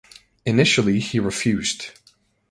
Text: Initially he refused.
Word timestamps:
Initially 0.47 0.99
he 0.99 1.19
refused. 1.19 1.89